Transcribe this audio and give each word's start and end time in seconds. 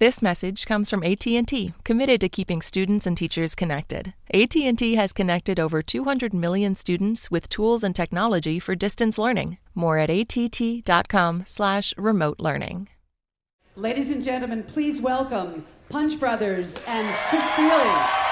This 0.00 0.20
message 0.22 0.64
comes 0.64 0.88
from 0.88 1.04
AT&T, 1.04 1.74
committed 1.84 2.22
to 2.22 2.30
keeping 2.30 2.62
students 2.62 3.06
and 3.06 3.14
teachers 3.14 3.54
connected. 3.54 4.14
AT&T 4.32 4.94
has 4.94 5.12
connected 5.12 5.60
over 5.60 5.82
200 5.82 6.32
million 6.32 6.74
students 6.74 7.30
with 7.30 7.50
tools 7.50 7.84
and 7.84 7.94
technology 7.94 8.58
for 8.58 8.74
distance 8.74 9.18
learning. 9.18 9.58
More 9.74 9.98
at 9.98 10.08
att.com/remote 10.08 12.40
learning. 12.40 12.88
Ladies 13.76 14.10
and 14.10 14.24
gentlemen, 14.24 14.62
please 14.62 15.02
welcome 15.02 15.66
Punch 15.90 16.18
Brothers 16.18 16.80
and 16.88 17.06
Chris 17.28 17.44
Thile. 17.50 18.29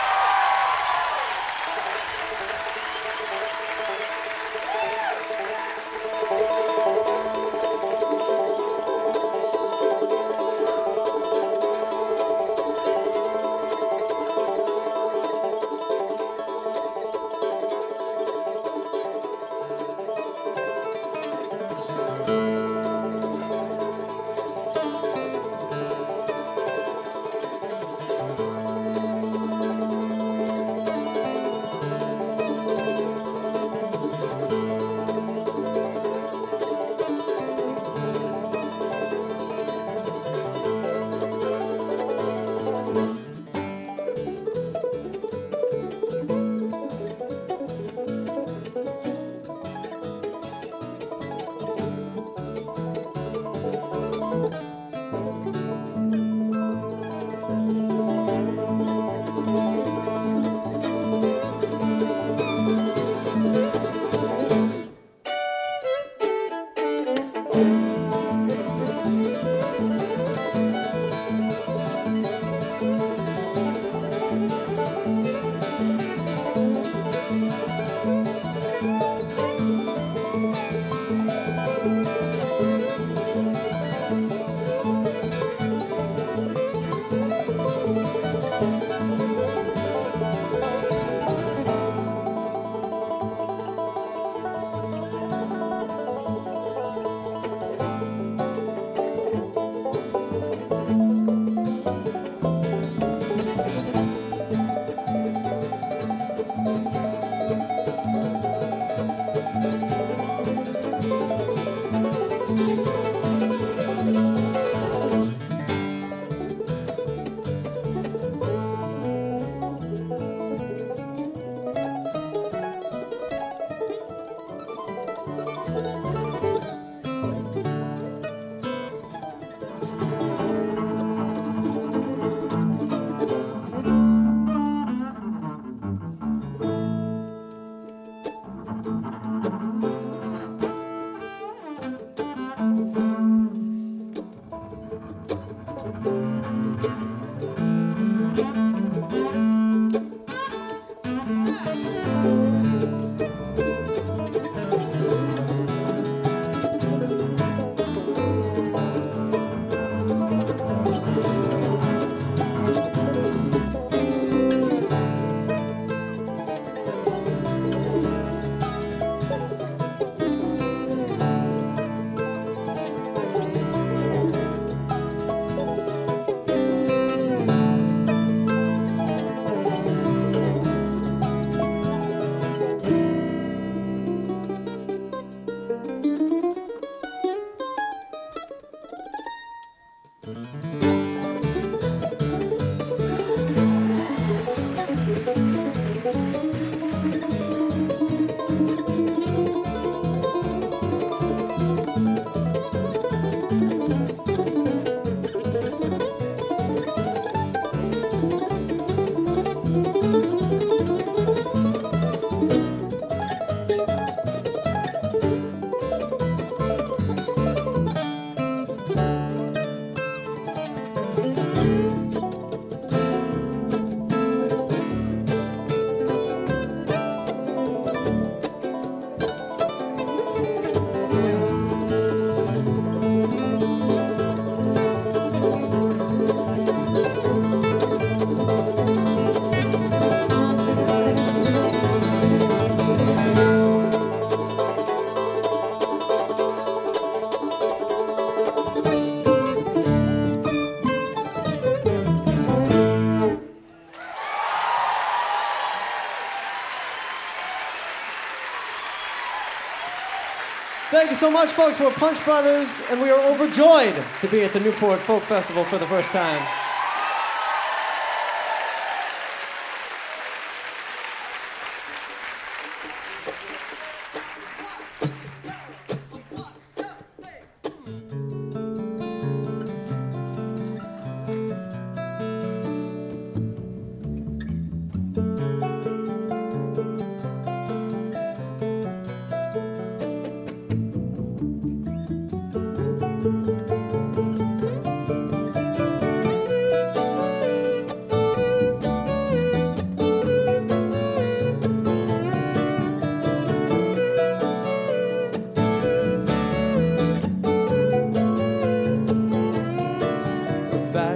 So 261.19 261.31
much, 261.33 261.51
folks. 261.51 261.81
We're 261.81 261.91
Punch 261.91 262.25
Brothers, 262.25 262.81
and 262.91 263.03
we 263.03 263.11
are 263.11 263.19
overjoyed 263.29 263.93
to 264.21 264.29
be 264.29 264.43
at 264.43 264.53
the 264.53 264.61
Newport 264.61 265.01
Folk 265.01 265.25
Festival 265.25 265.65
for 265.65 265.77
the 265.77 265.87
first 265.87 266.13
time. 266.13 266.58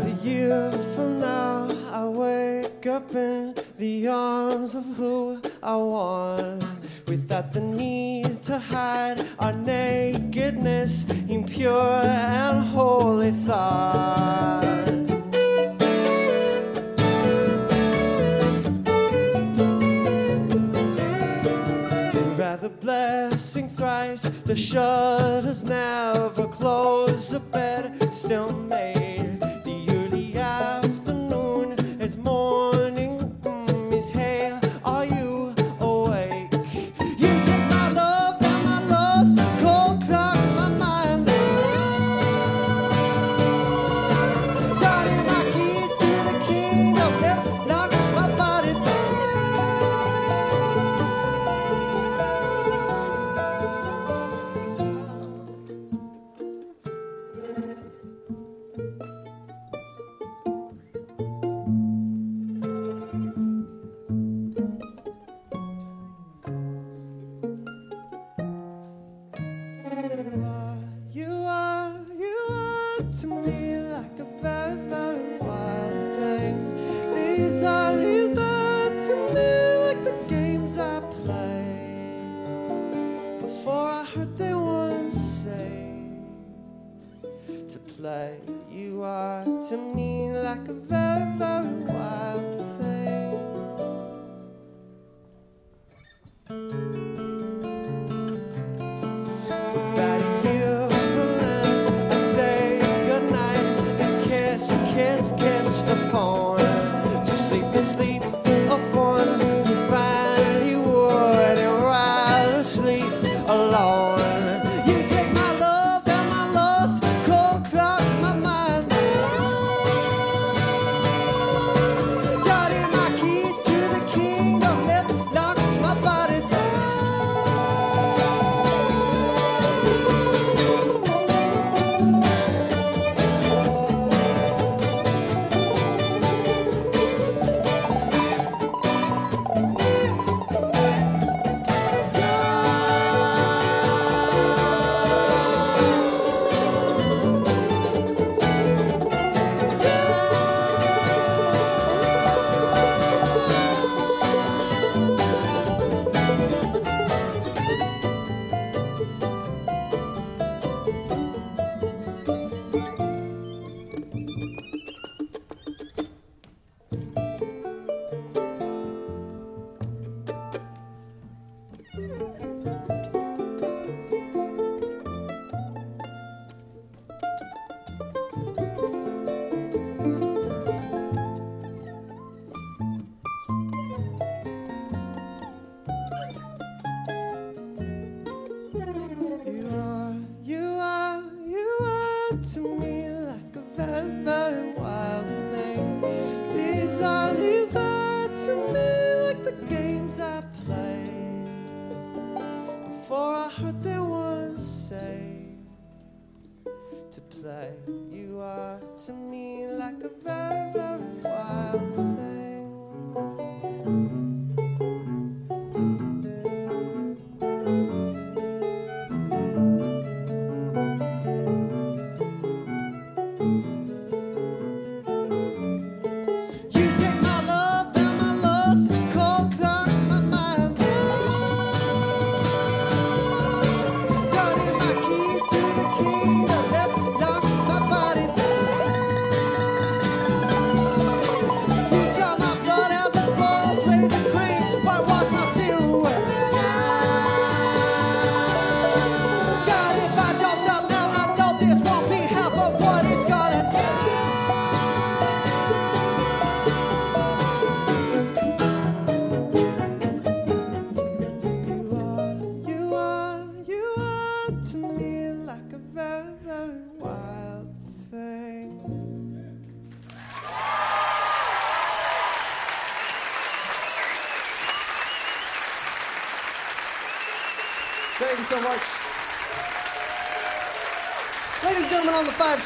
But 0.02 0.10
a 0.10 0.26
year 0.26 0.72
from 0.96 1.20
now, 1.20 1.68
I 1.92 2.04
wake 2.06 2.88
up 2.88 3.14
in 3.14 3.54
the 3.78 4.08
arms 4.08 4.74
of 4.74 4.84
who 4.96 5.40
I 5.62 5.76
want. 5.76 6.64
Without 7.06 7.52
the 7.52 7.60
need 7.60 8.42
to 8.42 8.58
hide 8.58 9.24
our 9.38 9.52
nakedness, 9.52 11.08
impure 11.28 12.02
and 12.02 12.66
holy 12.66 13.30
thought. 13.30 14.64
Rather, 22.36 22.70
blessing 22.70 23.68
thrice, 23.68 24.22
the 24.22 24.56
shutters 24.56 25.62
never 25.62 26.48
close, 26.48 27.30
the 27.30 27.38
bed 27.38 28.12
still 28.12 28.52
made. 28.52 29.11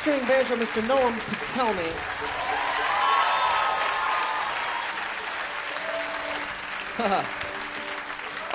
string 0.07 0.25
banjo, 0.29 0.55
Mr. 0.55 0.83
Noam 0.83 1.13
me. 1.77 1.91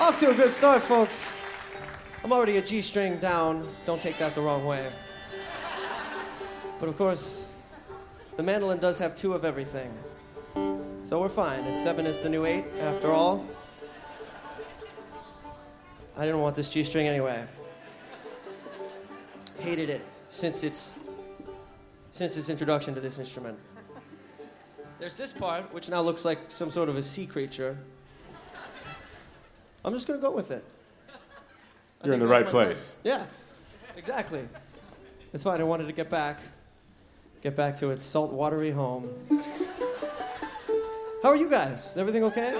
Off 0.00 0.18
to 0.18 0.30
a 0.30 0.34
good 0.34 0.54
start, 0.54 0.82
folks. 0.82 1.36
I'm 2.24 2.32
already 2.32 2.56
a 2.56 2.62
G 2.62 2.80
string 2.80 3.18
down. 3.18 3.68
Don't 3.84 4.00
take 4.00 4.18
that 4.18 4.34
the 4.34 4.40
wrong 4.40 4.64
way. 4.64 4.88
But 6.80 6.88
of 6.88 6.96
course, 6.96 7.46
the 8.38 8.42
mandolin 8.42 8.78
does 8.78 8.96
have 8.96 9.14
two 9.14 9.34
of 9.34 9.44
everything. 9.44 9.92
So 11.04 11.20
we're 11.20 11.28
fine. 11.28 11.60
And 11.64 11.78
seven 11.78 12.06
is 12.06 12.20
the 12.20 12.30
new 12.30 12.46
eight, 12.46 12.64
after 12.80 13.12
all. 13.12 13.46
I 16.16 16.24
didn't 16.24 16.40
want 16.40 16.56
this 16.56 16.70
G 16.70 16.82
string 16.82 17.08
anyway. 17.08 17.46
Hated 19.58 19.90
it 19.90 20.00
since 20.30 20.64
it's 20.64 21.01
since 22.12 22.36
its 22.36 22.48
introduction 22.48 22.94
to 22.94 23.00
this 23.00 23.18
instrument. 23.18 23.58
There's 25.00 25.16
this 25.16 25.32
part, 25.32 25.74
which 25.74 25.88
now 25.88 26.02
looks 26.02 26.24
like 26.24 26.38
some 26.48 26.70
sort 26.70 26.88
of 26.88 26.96
a 26.96 27.02
sea 27.02 27.26
creature. 27.26 27.76
I'm 29.84 29.92
just 29.92 30.06
gonna 30.06 30.20
go 30.20 30.30
with 30.30 30.52
it. 30.52 30.64
I 32.00 32.06
You're 32.06 32.14
in 32.14 32.20
the 32.20 32.26
right 32.26 32.48
place. 32.48 32.94
Yeah, 33.02 33.24
exactly. 33.96 34.48
It's 35.32 35.42
fine. 35.42 35.60
I 35.60 35.64
wanted 35.64 35.86
to 35.86 35.92
get 35.92 36.10
back, 36.10 36.38
get 37.42 37.56
back 37.56 37.76
to 37.78 37.90
its 37.90 38.04
salt, 38.04 38.32
watery 38.32 38.70
home. 38.70 39.08
How 41.22 41.30
are 41.30 41.36
you 41.36 41.48
guys? 41.48 41.96
Everything 41.96 42.24
okay? 42.24 42.52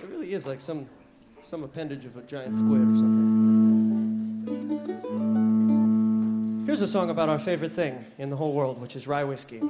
It 0.00 0.08
really 0.08 0.32
is 0.32 0.46
like 0.46 0.60
some, 0.60 0.88
some 1.48 1.64
appendage 1.64 2.04
of 2.04 2.14
a 2.14 2.22
giant 2.22 2.54
squid 2.54 2.82
or 2.82 2.94
something. 2.94 3.32
Here's 6.66 6.82
a 6.82 6.86
song 6.86 7.08
about 7.08 7.30
our 7.30 7.38
favorite 7.38 7.72
thing 7.72 8.04
in 8.18 8.28
the 8.28 8.36
whole 8.36 8.52
world, 8.52 8.82
which 8.82 8.94
is 8.94 9.06
rye 9.06 9.24
whiskey. 9.24 9.62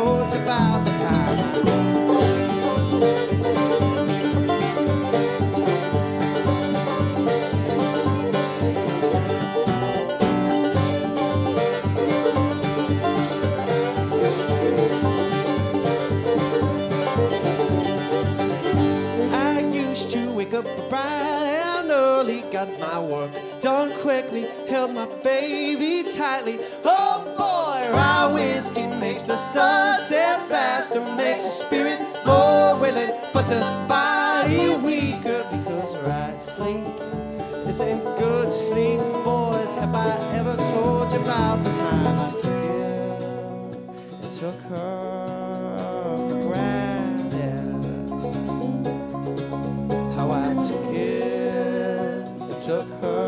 Told 0.00 0.32
about 0.32 0.82
the 0.86 0.92
time? 0.92 1.38
I 19.32 19.60
used 19.60 20.12
to 20.12 20.32
wake 20.32 20.54
up 20.54 20.64
bright 20.88 21.00
and 21.76 21.90
early, 21.90 22.40
got 22.50 22.68
my 22.80 22.98
work 23.00 23.32
done 23.60 23.92
quickly, 24.00 24.46
held 24.66 24.94
my 24.94 25.06
baby 25.22 26.10
tightly. 26.10 26.58
Makes 31.42 31.58
the 31.58 31.64
spirit 31.64 32.00
more 32.26 32.76
willing, 32.76 33.12
but 33.32 33.48
the 33.48 33.60
body 33.88 34.68
weaker 34.76 35.46
because 35.50 35.96
right 35.98 36.40
sleep 36.40 36.86
isn't 37.66 38.02
good 38.18 38.52
sleep, 38.52 39.00
boys. 39.24 39.74
Have 39.76 39.94
I 39.94 40.10
ever 40.36 40.56
told 40.56 41.12
you 41.12 41.20
about 41.20 41.62
the 41.64 41.70
time 41.70 42.18
I 42.18 42.30
took 42.32 42.44
you 42.44 43.12
and 44.22 44.30
took 44.30 44.60
her 44.70 46.16
for 46.28 46.42
granted? 46.48 47.70
how 50.16 50.30
I 50.30 50.54
took 50.68 50.94
it, 50.94 52.26
and 52.50 52.58
took 52.58 52.88
her 53.02 53.19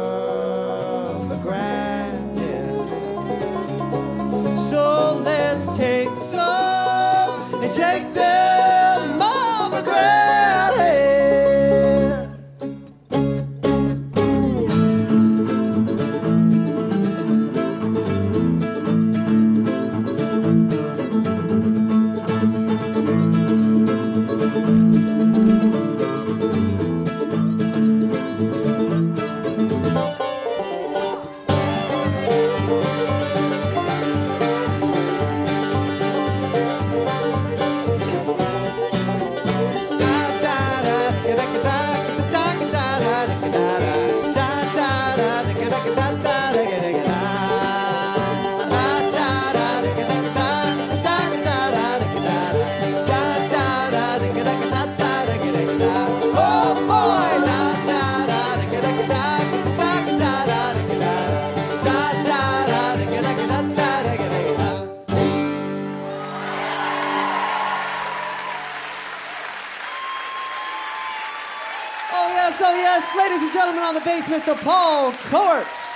gentlemen, 73.63 73.85
on 73.85 73.95
the 73.95 74.01
bass, 74.01 74.27
Mr. 74.27 74.61
Paul 74.61 75.13
Kowert. 75.13 75.92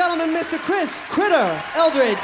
Gentlemen, 0.00 0.34
Mr. 0.34 0.58
Chris 0.58 0.98
Critter 1.10 1.62
Eldridge. 1.74 2.16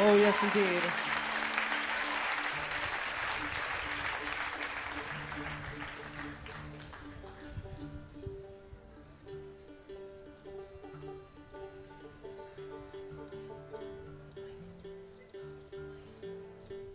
Oh, 0.00 0.16
yes, 0.18 0.42
indeed. 0.42 0.82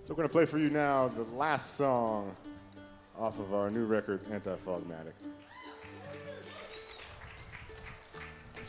So 0.04 0.10
we're 0.10 0.16
going 0.16 0.28
to 0.28 0.30
play 0.30 0.46
for 0.46 0.58
you 0.58 0.70
now 0.70 1.08
the 1.08 1.24
last 1.38 1.78
song 1.78 2.36
off 3.18 3.40
of 3.40 3.54
our 3.54 3.72
new 3.72 3.86
record, 3.86 4.22
Antifogmatic. 4.26 5.14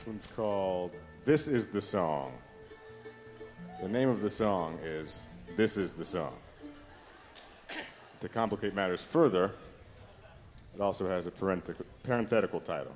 This 0.05 0.13
one's 0.13 0.27
called 0.27 0.91
This 1.25 1.49
Is 1.49 1.69
the 1.69 1.81
Song. 1.81 2.35
The 3.81 3.89
name 3.89 4.11
of 4.11 4.21
the 4.21 4.29
song 4.29 4.79
is 4.83 5.25
This 5.57 5.79
Is 5.79 5.95
the 5.95 6.05
Song. 6.05 6.35
To 8.21 8.29
complicate 8.29 8.75
matters 8.75 9.01
further, 9.01 9.53
it 10.75 10.83
also 10.83 11.09
has 11.09 11.27
a 11.27 11.31
parenthetical, 11.31 11.87
parenthetical 12.03 12.61
title. 12.61 12.95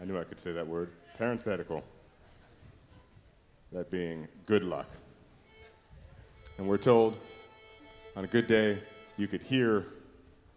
I 0.00 0.06
knew 0.06 0.18
I 0.18 0.24
could 0.24 0.40
say 0.40 0.50
that 0.52 0.66
word, 0.66 0.88
parenthetical. 1.18 1.84
That 3.72 3.90
being 3.90 4.28
good 4.46 4.64
luck. 4.64 4.88
And 6.56 6.66
we're 6.66 6.78
told 6.78 7.18
on 8.16 8.24
a 8.24 8.28
good 8.28 8.46
day, 8.46 8.78
you 9.18 9.28
could 9.28 9.42
hear 9.42 9.84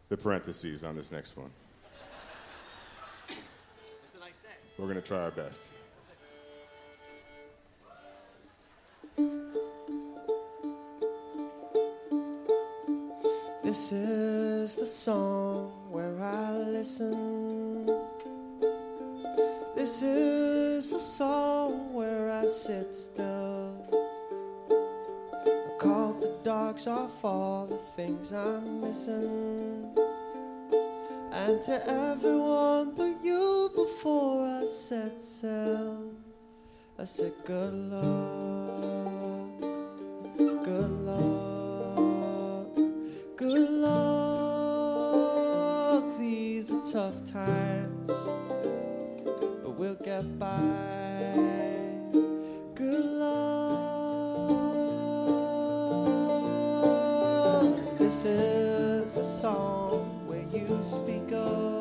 the 0.07 0.15
parentheses 0.15 0.85
on 0.85 0.95
this 0.95 1.11
next 1.11 1.35
one. 1.35 1.49
It's 3.27 4.15
a 4.15 4.19
nice 4.19 4.37
day. 4.37 4.60
We're 4.77 4.87
going 4.87 5.01
to 5.01 5.07
try 5.07 5.19
our 5.19 5.31
best. 5.31 5.71
This 13.63 13.91
is 13.91 14.75
the 14.75 14.85
song 14.85 15.71
where 15.91 16.21
I 16.21 16.51
listen. 16.51 17.85
This 19.75 20.01
is 20.01 20.91
the 20.91 20.99
song 20.99 21.93
where 21.93 22.31
I 22.31 22.47
sit 22.47 22.93
still. 22.93 23.75
I 24.69 25.77
called 25.79 26.21
the 26.21 26.37
dogs 26.43 26.87
off 26.87 27.23
all 27.23 27.67
the 27.67 27.77
things 27.77 28.33
I'm 28.33 28.81
missing. 28.81 29.95
And 31.31 31.63
to 31.63 31.81
everyone 31.87 32.95
set 34.91 35.21
sail. 35.21 36.11
I 36.99 37.05
said, 37.05 37.31
Good 37.45 37.73
luck, 37.73 39.61
good 40.37 40.91
luck, 41.07 42.75
good 43.37 43.69
luck. 43.69 44.83
These 46.19 46.71
are 46.73 46.83
tough 46.91 47.25
times, 47.31 48.07
but 49.63 49.79
we'll 49.79 49.95
get 49.95 50.37
by. 50.37 51.37
Good 52.75 53.05
luck. 53.05 53.97
This 57.97 58.25
is 58.25 59.13
the 59.13 59.23
song 59.23 60.27
where 60.27 60.43
you 60.51 60.83
speak 60.83 61.31
of. 61.31 61.80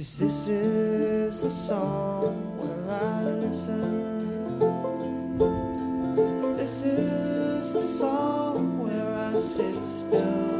Cause 0.00 0.18
this 0.18 0.48
is 0.48 1.42
the 1.42 1.50
song 1.50 2.56
where 2.56 2.96
I 2.96 3.22
listen. 3.22 4.58
This 6.56 6.86
is 6.86 7.74
the 7.74 7.82
song 7.82 8.78
where 8.78 9.14
I 9.14 9.34
sit 9.34 9.84
still. 9.84 10.59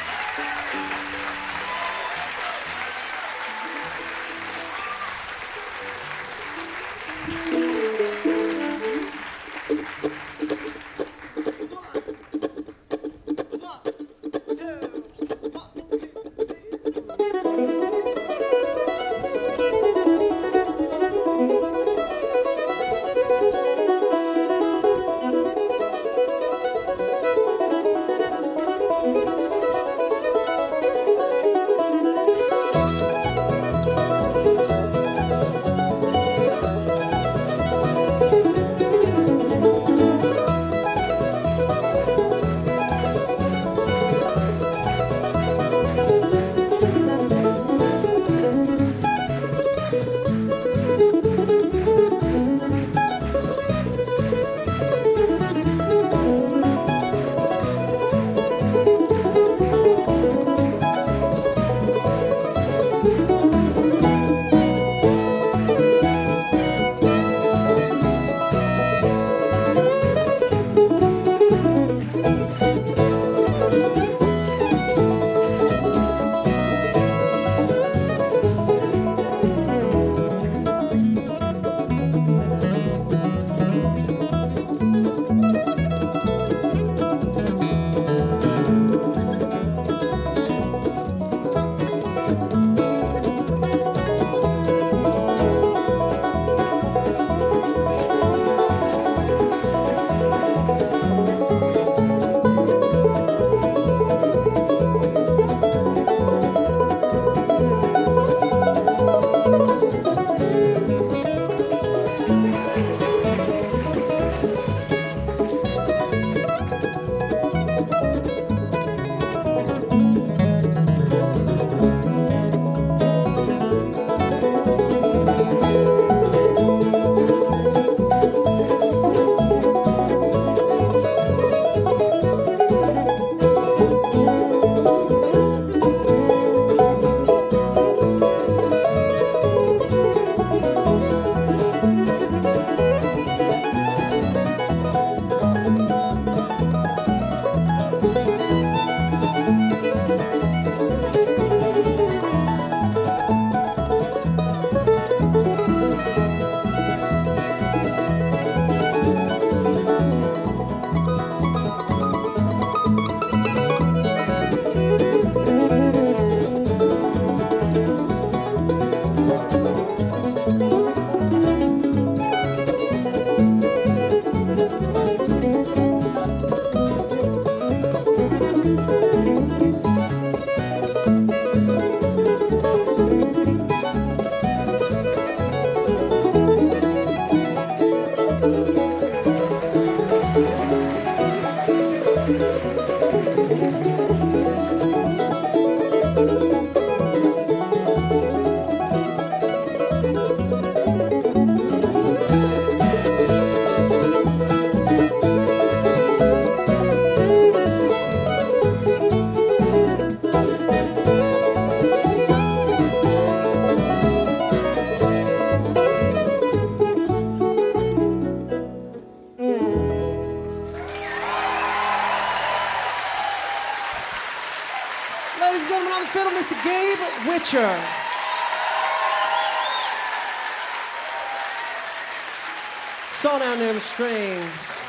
strings. 233.91 234.79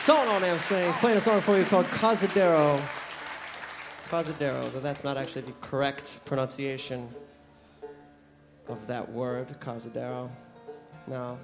Song 0.00 0.26
on 0.28 0.42
them 0.42 0.58
strings. 0.58 0.96
Playing 0.96 1.18
a 1.18 1.20
song 1.20 1.40
for 1.40 1.56
you 1.56 1.64
called 1.64 1.86
Cazadero. 1.86 2.80
Cazadero, 4.08 4.72
though 4.72 4.80
that's 4.80 5.04
not 5.04 5.16
actually 5.16 5.42
the 5.42 5.52
correct 5.60 6.18
pronunciation 6.24 7.08
of 8.66 8.84
that 8.88 9.08
word, 9.12 9.48
Cazadero. 9.60 10.28
No, 11.06 11.38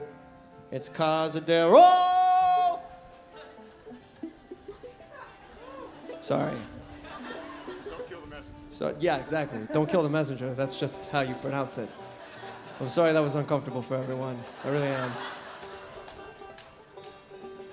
it's 0.72 0.88
Cazadero. 0.88 2.80
Sorry. 6.20 6.56
Don't 7.86 8.08
kill 8.08 8.20
the 8.22 8.26
messenger. 8.26 8.58
So 8.70 8.96
yeah, 8.98 9.18
exactly. 9.18 9.60
Don't 9.72 9.88
kill 9.88 10.02
the 10.02 10.08
messenger. 10.08 10.52
That's 10.54 10.80
just 10.80 11.10
how 11.10 11.20
you 11.20 11.34
pronounce 11.34 11.78
it. 11.78 11.88
I'm 12.80 12.88
sorry 12.88 13.12
that 13.12 13.20
was 13.20 13.36
uncomfortable 13.36 13.82
for 13.82 13.96
everyone. 13.96 14.36
I 14.64 14.68
really 14.70 14.88
am. 14.88 15.12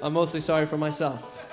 I'm 0.03 0.13
mostly 0.13 0.39
sorry 0.39 0.65
for 0.65 0.77
myself. 0.77 1.45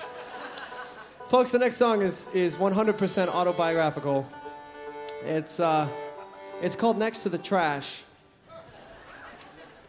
Folks, 1.29 1.51
the 1.51 1.59
next 1.59 1.77
song 1.77 2.01
is 2.01 2.33
is 2.35 2.57
100% 2.57 3.29
autobiographical. 3.29 4.27
It's 5.23 5.61
uh, 5.61 5.87
it's 6.63 6.75
called 6.75 6.97
Next 6.97 7.19
to 7.21 7.29
the 7.29 7.37
Trash. 7.37 8.05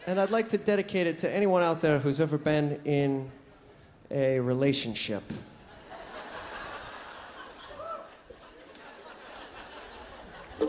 And 0.06 0.20
I'd 0.20 0.30
like 0.30 0.50
to 0.50 0.58
dedicate 0.58 1.06
it 1.06 1.18
to 1.20 1.34
anyone 1.34 1.62
out 1.62 1.80
there 1.80 1.98
who's 2.00 2.20
ever 2.20 2.36
been 2.36 2.80
in 2.84 3.30
a 4.10 4.40
relationship. 4.40 5.22
She 10.58 10.66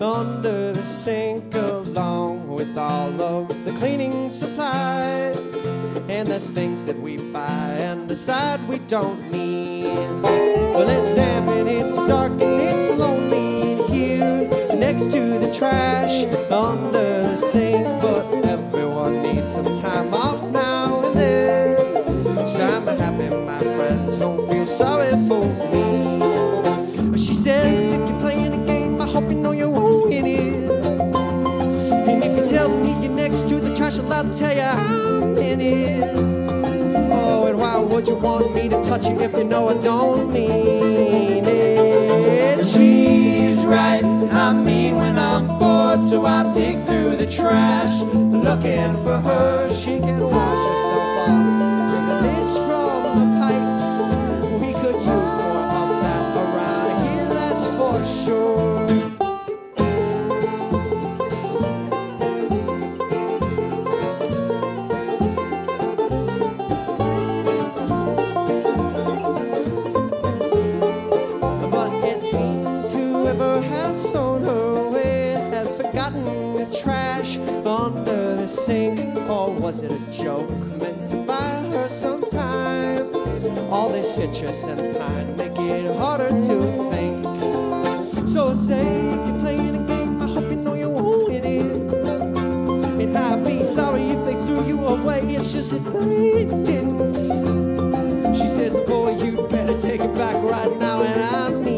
under 0.00 0.72
the 0.72 0.84
sink, 0.84 1.54
along 1.54 2.48
with 2.48 2.76
all 2.76 3.20
of 3.22 3.48
the 3.64 3.72
cleaning 3.72 4.28
supplies 4.30 5.66
and 6.08 6.28
the 6.28 6.40
things 6.40 6.84
that 6.84 6.98
we 6.98 7.16
buy 7.16 7.72
and 7.80 8.06
decide 8.08 8.60
we 8.68 8.78
don't 8.80 9.30
need. 9.30 9.84
Well, 9.84 10.88
it's 10.88 11.14
damp 11.16 11.48
and 11.48 11.68
it's 11.68 11.96
dark 11.96 12.32
and 12.32 12.42
it's 12.42 12.98
lonely 12.98 13.72
in 13.72 13.78
here 13.88 14.48
next 14.76 15.10
to 15.12 15.38
the 15.38 15.52
trash 15.52 16.24
under 16.50 17.22
the 17.22 17.36
sink, 17.36 17.86
tell 34.36 34.54
you 34.54 35.38
in 35.38 35.60
it. 35.60 36.14
Oh, 37.10 37.46
and 37.46 37.58
why 37.58 37.78
would 37.78 38.06
you 38.06 38.16
want 38.16 38.54
me 38.54 38.68
to 38.68 38.82
touch 38.82 39.06
you 39.06 39.18
if 39.20 39.32
you 39.32 39.44
know 39.44 39.68
I 39.68 39.74
don't 39.80 40.30
mean 40.30 41.44
it? 41.46 42.62
She's 42.64 43.64
right, 43.64 44.04
I 44.04 44.52
mean 44.52 44.96
when 44.96 45.18
I'm 45.18 45.46
bored, 45.58 46.02
so 46.10 46.26
I 46.26 46.52
dig 46.52 46.82
through 46.84 47.16
the 47.16 47.26
trash, 47.26 48.02
looking 48.12 48.94
for 49.04 49.18
her. 49.18 49.70
She 49.70 49.98
can 50.00 50.20
wash 50.20 50.58
herself 50.58 50.85
All 83.76 83.90
this 83.90 84.16
citrus 84.16 84.64
and 84.66 84.96
pine 84.96 85.36
make 85.36 85.58
it 85.58 85.94
harder 85.98 86.30
to 86.30 86.54
think. 86.90 87.22
So 88.26 88.54
say 88.54 89.10
if 89.10 89.28
you're 89.28 89.38
playing 89.38 89.76
a 89.76 89.86
game, 89.86 90.22
I 90.22 90.26
hope 90.26 90.44
you 90.50 90.56
know 90.56 90.72
you 90.72 90.88
won't 90.88 91.28
win 91.28 91.44
it. 91.44 93.02
And 93.02 93.18
I'd 93.18 93.44
be 93.44 93.62
sorry 93.62 94.08
if 94.08 94.24
they 94.24 94.32
threw 94.46 94.66
you 94.66 94.82
away. 94.82 95.20
It's 95.26 95.52
just 95.52 95.72
that 95.72 95.84
they 95.92 96.46
didn't. 96.46 97.14
She 98.34 98.48
says, 98.48 98.78
boy, 98.88 99.10
you 99.22 99.46
better 99.48 99.78
take 99.78 100.00
it 100.00 100.14
back 100.14 100.36
right 100.42 100.74
now, 100.78 101.02
and 101.02 101.20
I 101.22 101.50
mean 101.50 101.75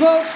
folks. 0.00 0.29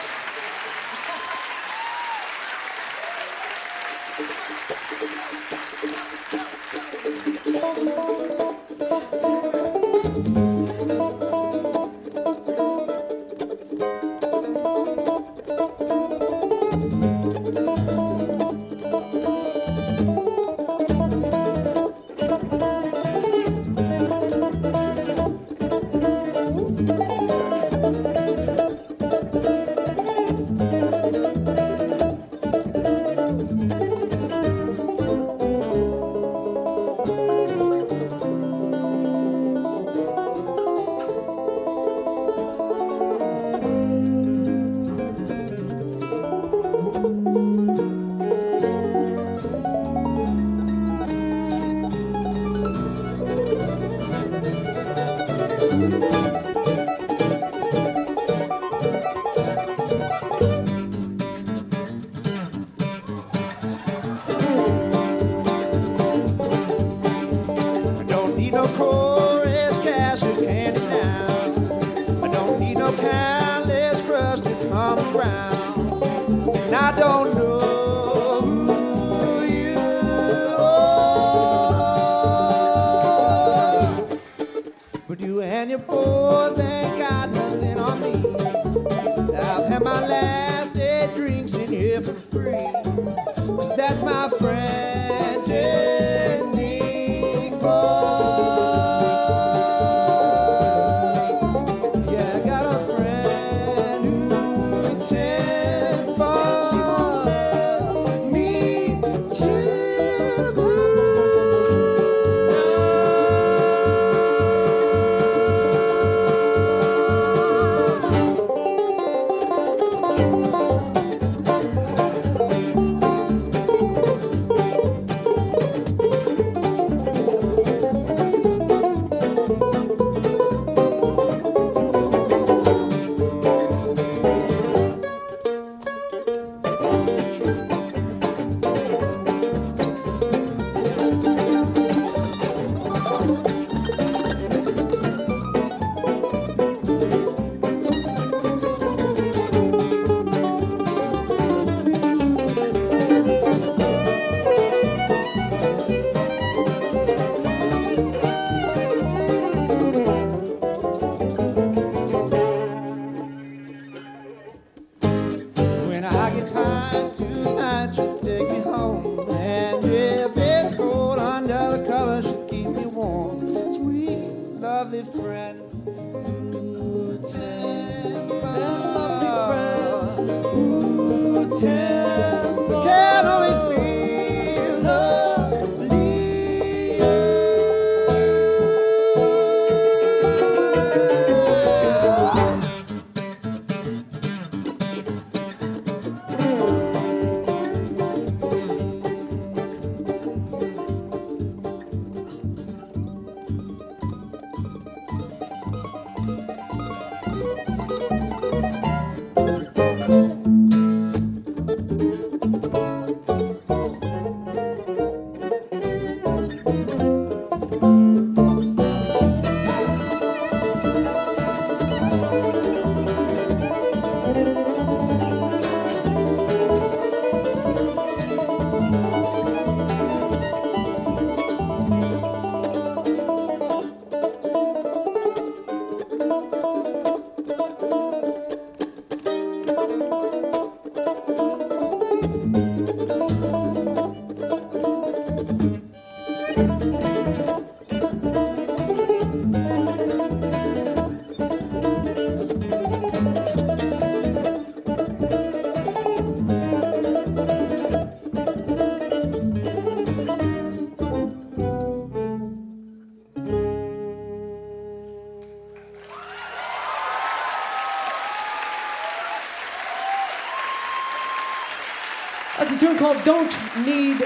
A 272.75 272.77
tune 272.77 272.99
called 272.99 273.23
Don't 273.23 273.57
Need 273.87 274.19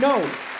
No. 0.00 0.51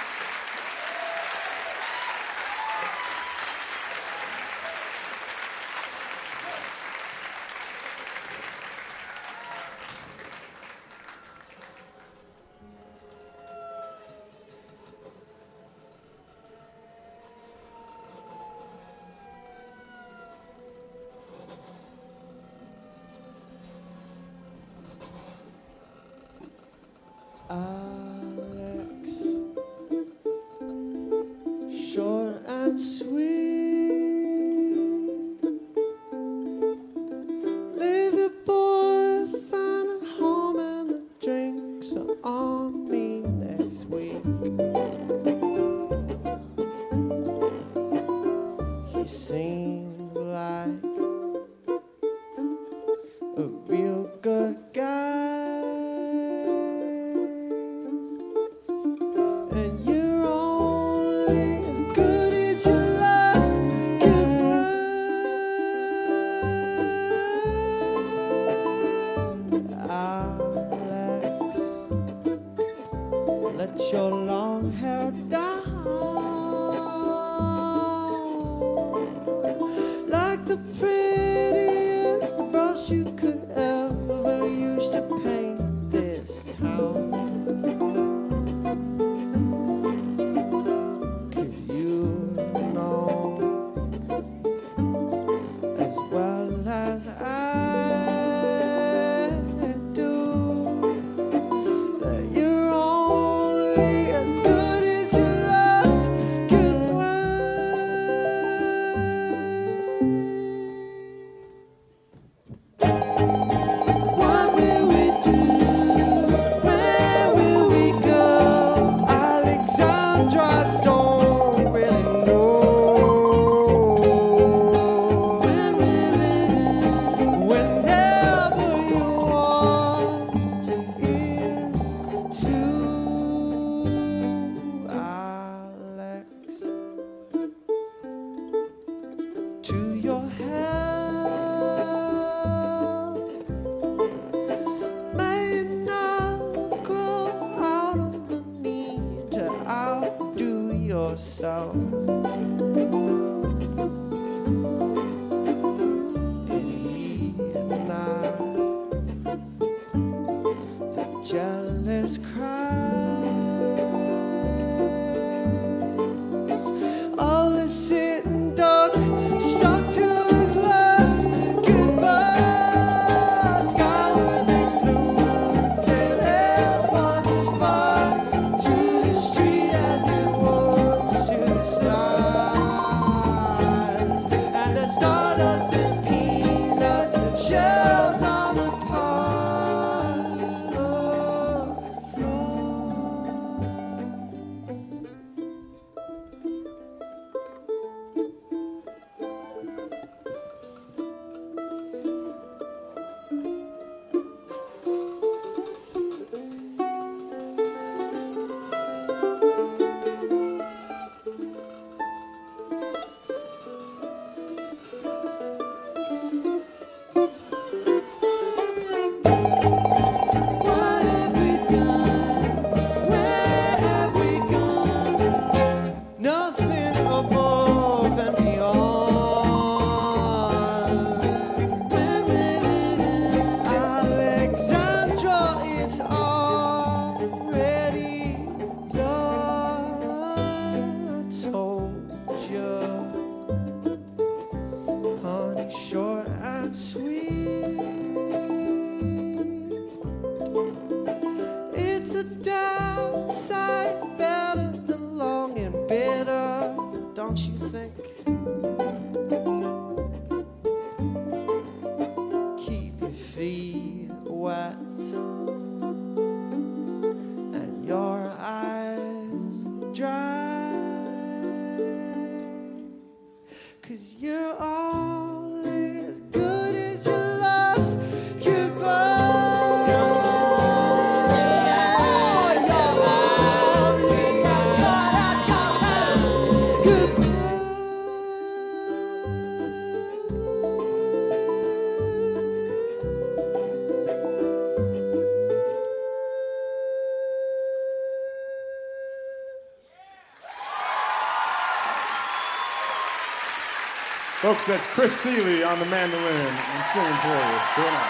Folks, 304.53 304.67
that's 304.67 304.87
Chris 304.89 305.17
Thile 305.17 305.67
on 305.67 305.79
the 305.79 305.87
mandolin 305.87 306.21
and 306.21 306.85
singing 306.93 307.19
for 307.25 307.29
you. 307.29 307.59
Sure. 307.73 308.01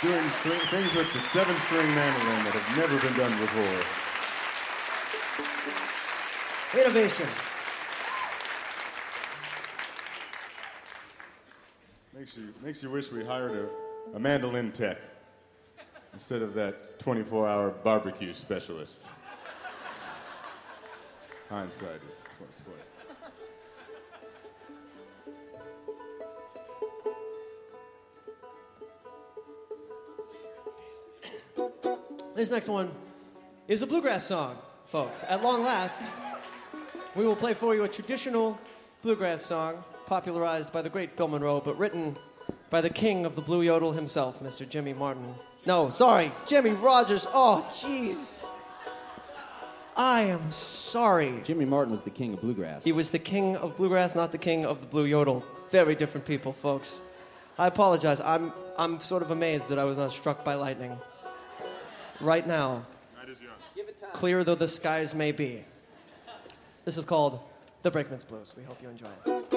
Doing 0.00 0.30
th- 0.44 0.62
things 0.70 0.94
with 0.94 1.12
the 1.12 1.18
seven 1.18 1.56
string 1.56 1.92
mandolin 1.92 2.44
that 2.44 2.54
have 2.54 2.76
never 2.78 2.96
been 3.00 3.16
done 3.18 3.32
before. 3.40 3.82
Innovation. 6.80 7.26
Makes 12.16 12.36
you, 12.38 12.54
makes 12.62 12.80
you 12.84 12.90
wish 12.90 13.10
we 13.10 13.24
hired 13.24 13.50
a, 13.50 13.68
a 14.14 14.20
mandolin 14.20 14.70
tech 14.70 14.98
instead 16.14 16.42
of 16.42 16.54
that 16.54 17.00
24 17.00 17.48
hour 17.48 17.70
barbecue 17.70 18.32
specialist. 18.32 19.04
Hindsight 21.50 21.96
is 22.08 22.18
2020. 22.38 22.61
This 32.42 32.50
next 32.50 32.68
one 32.68 32.90
is 33.68 33.82
a 33.82 33.86
bluegrass 33.86 34.24
song, 34.24 34.58
folks. 34.86 35.24
At 35.28 35.44
long 35.44 35.62
last, 35.62 36.02
we 37.14 37.24
will 37.24 37.36
play 37.36 37.54
for 37.54 37.72
you 37.72 37.84
a 37.84 37.88
traditional 37.88 38.58
bluegrass 39.00 39.42
song 39.42 39.84
popularized 40.06 40.72
by 40.72 40.82
the 40.82 40.90
great 40.90 41.16
Bill 41.16 41.28
Monroe, 41.28 41.60
but 41.64 41.78
written 41.78 42.16
by 42.68 42.80
the 42.80 42.90
king 42.90 43.24
of 43.24 43.36
the 43.36 43.42
blue 43.42 43.62
yodel 43.62 43.92
himself, 43.92 44.42
Mr. 44.42 44.68
Jimmy 44.68 44.92
Martin. 44.92 45.36
No, 45.66 45.88
sorry, 45.90 46.32
Jimmie 46.44 46.70
Rodgers. 46.70 47.28
Oh, 47.32 47.64
jeez. 47.72 48.44
I 49.96 50.22
am 50.22 50.50
sorry. 50.50 51.42
Jimmy 51.44 51.64
Martin 51.64 51.92
was 51.92 52.02
the 52.02 52.10
king 52.10 52.34
of 52.34 52.40
bluegrass. 52.40 52.82
He 52.82 52.90
was 52.90 53.10
the 53.10 53.20
king 53.20 53.54
of 53.54 53.76
bluegrass, 53.76 54.16
not 54.16 54.32
the 54.32 54.38
king 54.38 54.64
of 54.64 54.80
the 54.80 54.88
blue 54.88 55.04
yodel. 55.04 55.44
Very 55.70 55.94
different 55.94 56.26
people, 56.26 56.52
folks. 56.52 57.02
I 57.56 57.68
apologize. 57.68 58.20
I'm, 58.20 58.52
I'm 58.76 59.00
sort 59.00 59.22
of 59.22 59.30
amazed 59.30 59.68
that 59.68 59.78
I 59.78 59.84
was 59.84 59.96
not 59.96 60.10
struck 60.10 60.42
by 60.42 60.54
lightning. 60.54 60.98
Right 62.22 62.46
now, 62.46 62.86
clear 64.12 64.44
though 64.44 64.54
the 64.54 64.68
skies 64.68 65.12
may 65.12 65.32
be. 65.32 65.64
This 66.84 66.96
is 66.96 67.04
called 67.04 67.40
The 67.82 67.90
Brakeman's 67.90 68.22
Blues. 68.22 68.54
We 68.56 68.62
hope 68.62 68.80
you 68.80 68.88
enjoy 68.90 69.06
it. 69.06 69.50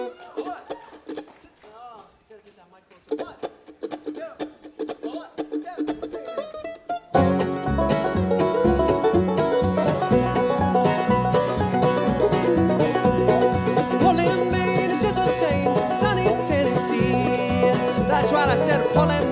Portland, 14.02 14.52
Maine 14.52 14.90
is 14.90 15.02
just 15.02 15.16
the 15.16 15.28
same 15.28 15.68
as 15.68 16.00
sunny 16.00 16.28
Tennessee. 16.48 17.70
That's 18.08 18.32
right, 18.34 18.50
I 18.50 18.56
said 18.56 18.84
Portland, 18.90 19.25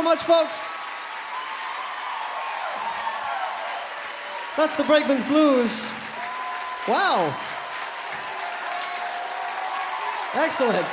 so 0.00 0.04
much, 0.04 0.22
folks. 0.22 0.58
That's 4.56 4.76
the 4.76 4.84
Brakeman's 4.84 5.28
Blues. 5.28 5.90
Wow. 6.88 7.36
Excellent. 10.34 10.86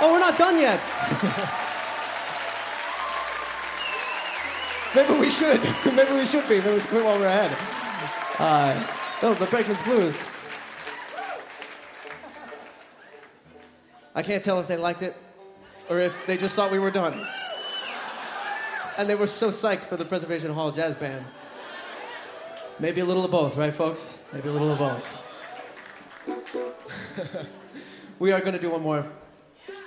Oh, 0.00 0.12
we're 0.12 0.20
not 0.20 0.38
done 0.38 0.58
yet. 0.58 0.80
Maybe 4.94 5.12
we 5.18 5.30
should. 5.30 5.60
Maybe 5.94 6.12
we 6.12 6.26
should 6.26 6.48
be. 6.48 6.58
Maybe 6.58 6.74
we 6.74 6.80
should 6.80 6.88
quit 6.88 7.04
while 7.04 7.18
we're 7.18 7.26
ahead. 7.26 7.56
Uh, 8.38 8.80
no, 9.22 9.34
the 9.34 9.46
Brakeman's 9.46 9.82
Blues. 9.82 10.24
I 14.14 14.22
can't 14.22 14.44
tell 14.44 14.60
if 14.60 14.68
they 14.68 14.76
liked 14.76 15.02
it 15.02 15.16
or 15.88 15.98
if 15.98 16.24
they 16.26 16.36
just 16.36 16.54
thought 16.54 16.70
we 16.70 16.78
were 16.78 16.92
done. 16.92 17.26
And 19.00 19.08
they 19.08 19.14
were 19.14 19.26
so 19.26 19.48
psyched 19.48 19.86
for 19.86 19.96
the 19.96 20.04
Preservation 20.04 20.52
Hall 20.52 20.70
Jazz 20.70 20.94
Band. 20.94 21.24
Maybe 22.78 23.00
a 23.00 23.04
little 23.06 23.24
of 23.24 23.30
both, 23.30 23.56
right, 23.56 23.72
folks? 23.72 24.22
Maybe 24.30 24.50
a 24.50 24.52
little 24.52 24.72
of 24.72 24.78
both. 24.78 25.24
we 28.18 28.30
are 28.30 28.40
going 28.40 28.52
to 28.52 28.58
do 28.58 28.68
one 28.68 28.82
more. 28.82 29.06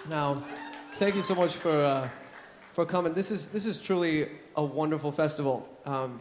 Now, 0.10 0.42
thank 0.94 1.16
you 1.16 1.22
so 1.22 1.36
much 1.36 1.54
for, 1.54 1.70
uh, 1.70 2.10
for 2.72 2.88
coming. 2.88 3.14
This 3.14 3.30
is, 3.30 3.52
this 3.52 3.68
is 3.68 3.80
truly 3.80 4.30
a 4.56 4.64
wonderful 4.66 5.12
festival. 5.12 5.70
Um, 5.86 6.20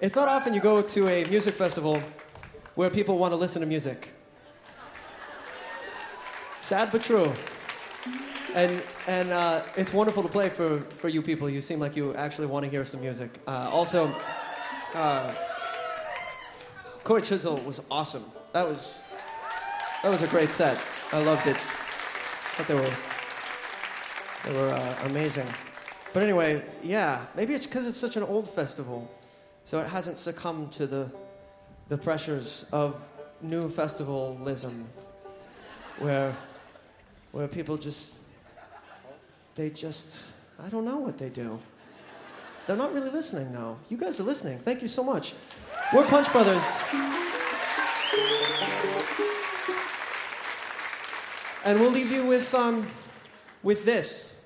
it's 0.00 0.16
not 0.16 0.28
often 0.28 0.54
you 0.54 0.62
go 0.62 0.80
to 0.80 1.08
a 1.08 1.26
music 1.26 1.52
festival 1.52 2.02
where 2.74 2.88
people 2.88 3.18
want 3.18 3.32
to 3.32 3.36
listen 3.36 3.60
to 3.60 3.68
music. 3.68 4.14
Sad 6.62 6.88
but 6.90 7.02
true. 7.02 7.34
And, 8.58 8.82
and 9.06 9.30
uh, 9.30 9.62
it's 9.76 9.92
wonderful 9.92 10.24
to 10.24 10.28
play 10.28 10.48
for, 10.48 10.80
for 10.80 11.08
you 11.08 11.22
people. 11.22 11.48
You 11.48 11.60
seem 11.60 11.78
like 11.78 11.94
you 11.94 12.12
actually 12.14 12.48
want 12.48 12.64
to 12.64 12.70
hear 12.70 12.84
some 12.84 13.00
music. 13.00 13.30
Uh, 13.46 13.70
also, 13.72 14.12
uh, 14.96 15.32
Cory 17.04 17.22
Chisel 17.22 17.58
was 17.58 17.80
awesome. 17.88 18.24
That 18.52 18.66
was, 18.66 18.98
that 20.02 20.10
was 20.10 20.22
a 20.22 20.26
great 20.26 20.48
set. 20.48 20.76
I 21.12 21.22
loved 21.22 21.46
it. 21.46 21.56
They 22.66 22.74
were, 22.74 22.96
they 24.44 24.52
were 24.52 24.74
uh, 24.74 25.06
amazing. 25.08 25.46
But 26.12 26.24
anyway, 26.24 26.64
yeah, 26.82 27.26
maybe 27.36 27.54
it's 27.54 27.68
because 27.68 27.86
it's 27.86 27.96
such 27.96 28.16
an 28.16 28.24
old 28.24 28.48
festival, 28.48 29.08
so 29.66 29.78
it 29.78 29.86
hasn't 29.86 30.18
succumbed 30.18 30.72
to 30.72 30.88
the, 30.88 31.08
the 31.90 31.96
pressures 31.96 32.66
of 32.72 33.08
new 33.40 33.68
festivalism, 33.68 34.84
where, 36.00 36.34
where 37.30 37.46
people 37.46 37.76
just 37.76 38.17
they 39.58 39.70
just, 39.70 40.22
I 40.64 40.68
don't 40.68 40.84
know 40.84 40.98
what 40.98 41.18
they 41.18 41.30
do. 41.30 41.58
They're 42.66 42.76
not 42.76 42.94
really 42.94 43.10
listening 43.10 43.52
now. 43.52 43.78
You 43.88 43.96
guys 43.96 44.20
are 44.20 44.22
listening. 44.22 44.60
Thank 44.60 44.82
you 44.82 44.88
so 44.88 45.02
much. 45.02 45.34
We're 45.92 46.06
Punch 46.06 46.30
Brothers. 46.30 46.80
And 51.64 51.80
we'll 51.80 51.90
leave 51.90 52.12
you 52.12 52.24
with, 52.24 52.54
um, 52.54 52.86
with 53.64 53.84
this. 53.84 54.37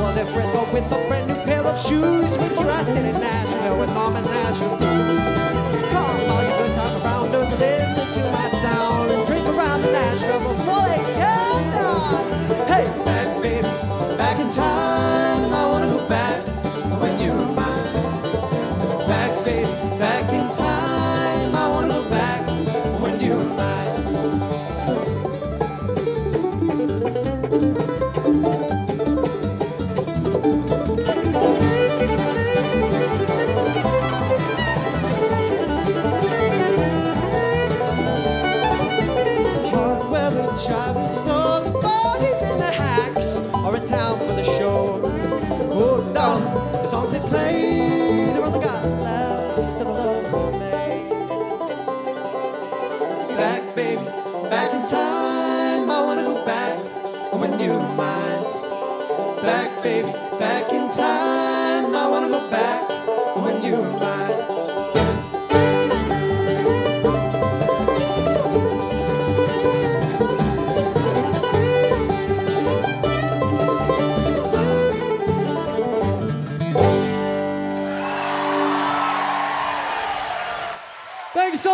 was 0.00 0.16
in 0.16 0.26
Frisco 0.28 0.64
with 0.72 0.84
a 0.86 1.08
brand 1.08 1.28
new 1.28 1.34
pair 1.44 1.62
of 1.62 1.78
shoes. 1.78 2.38
With 2.38 2.58
I 2.58 2.82
sit 2.82 2.94
sitting 2.94 3.20
now. 3.20 3.29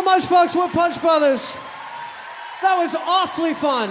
Much, 0.07 0.25
folks. 0.25 0.55
We're 0.55 0.69
Punch 0.69 1.01
Brothers. 1.01 1.59
That 2.61 2.77
was 2.77 2.95
awfully 2.95 3.53
fun. 3.53 3.89